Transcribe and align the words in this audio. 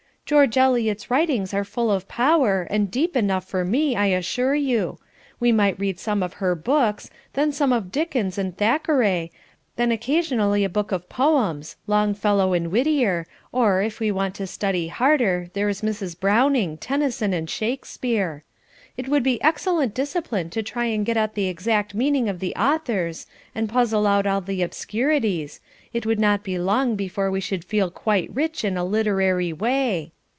"George 0.23 0.55
Eliot's 0.57 1.11
writings 1.11 1.53
are 1.53 1.65
full 1.65 1.91
of 1.91 2.07
power, 2.07 2.65
and 2.69 2.89
deep 2.89 3.17
enough 3.17 3.43
for 3.43 3.65
me, 3.65 3.97
I 3.97 4.05
assure 4.05 4.55
you. 4.55 4.97
We 5.41 5.51
might 5.51 5.77
read 5.77 5.99
some 5.99 6.23
of 6.23 6.35
her 6.35 6.55
books, 6.55 7.09
then 7.33 7.51
some 7.51 7.73
of 7.73 7.91
Dickens 7.91 8.37
and 8.37 8.55
Thackeray, 8.55 9.29
then 9.75 9.91
occasionally 9.91 10.63
a 10.63 10.69
book 10.69 10.93
of 10.93 11.09
poems; 11.09 11.75
Longfellow 11.85 12.53
and 12.53 12.71
Whittier, 12.71 13.27
or, 13.51 13.81
if 13.81 13.99
we 13.99 14.09
want 14.09 14.33
to 14.35 14.47
study 14.47 14.87
harder, 14.87 15.49
there 15.51 15.67
is 15.67 15.81
Mrs. 15.81 16.17
Browning, 16.17 16.77
Tennyson, 16.77 17.33
and 17.33 17.49
Shakespeare. 17.49 18.45
It 18.95 19.09
would 19.09 19.23
be 19.23 19.41
excellent 19.43 19.93
discipline 19.93 20.49
to 20.51 20.63
try 20.63 20.85
and 20.85 21.05
get 21.05 21.17
at 21.17 21.35
the 21.35 21.49
exact 21.49 21.93
meaning 21.93 22.29
of 22.29 22.39
the 22.39 22.55
authors, 22.55 23.27
and 23.53 23.67
puzzle 23.67 24.07
out 24.07 24.25
all 24.25 24.39
the 24.39 24.61
obscurities, 24.63 25.59
it 25.91 26.05
would 26.05 26.21
not 26.21 26.41
be 26.41 26.57
long 26.57 26.95
before 26.95 27.29
we 27.29 27.41
should 27.41 27.65
feel 27.65 27.91
quite 27.91 28.33
rich 28.33 28.63
in 28.63 28.77
a 28.77 28.85
literary 28.85 29.51
way. 29.51 30.13